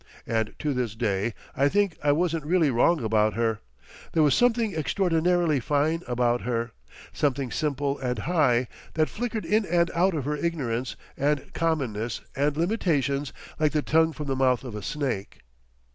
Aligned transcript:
And 0.25 0.55
to 0.57 0.73
this 0.73 0.95
day 0.95 1.35
I 1.55 1.69
think 1.69 1.95
I 2.03 2.11
wasn't 2.11 2.43
really 2.47 2.71
wrong 2.71 3.03
about 3.03 3.35
her. 3.35 3.59
There 4.13 4.23
was 4.23 4.33
something 4.33 4.73
extraordinarily 4.73 5.59
fine 5.59 6.01
about 6.07 6.41
her, 6.41 6.71
something 7.13 7.51
simple 7.51 7.99
and 7.99 8.17
high, 8.17 8.67
that 8.95 9.09
flickered 9.09 9.45
in 9.45 9.63
and 9.63 9.91
out 9.93 10.15
of 10.15 10.25
her 10.25 10.35
ignorance 10.35 10.95
and 11.15 11.53
commonness 11.53 12.21
and 12.35 12.57
limitations 12.57 13.31
like 13.59 13.73
the 13.73 13.83
tongue 13.83 14.11
from 14.11 14.25
the 14.25 14.35
mouth 14.35 14.63
of 14.63 14.73
a 14.73 14.81
snake.... 14.81 15.41